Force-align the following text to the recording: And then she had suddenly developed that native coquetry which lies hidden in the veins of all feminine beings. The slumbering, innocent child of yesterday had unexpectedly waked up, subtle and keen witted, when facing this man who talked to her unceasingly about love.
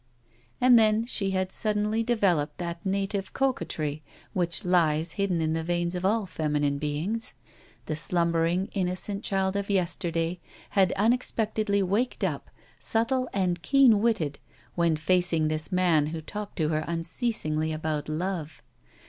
And 0.59 0.79
then 0.79 1.05
she 1.05 1.29
had 1.29 1.51
suddenly 1.51 2.01
developed 2.01 2.57
that 2.57 2.83
native 2.83 3.33
coquetry 3.33 4.01
which 4.33 4.65
lies 4.65 5.11
hidden 5.11 5.41
in 5.41 5.53
the 5.53 5.63
veins 5.63 5.93
of 5.93 6.03
all 6.03 6.25
feminine 6.25 6.79
beings. 6.79 7.35
The 7.85 7.95
slumbering, 7.95 8.69
innocent 8.73 9.23
child 9.23 9.55
of 9.55 9.69
yesterday 9.69 10.39
had 10.71 10.91
unexpectedly 10.93 11.83
waked 11.83 12.23
up, 12.23 12.49
subtle 12.79 13.29
and 13.31 13.61
keen 13.61 13.99
witted, 14.01 14.39
when 14.73 14.95
facing 14.95 15.49
this 15.49 15.71
man 15.71 16.07
who 16.07 16.19
talked 16.21 16.55
to 16.55 16.69
her 16.69 16.83
unceasingly 16.87 17.71
about 17.71 18.09
love. 18.09 18.63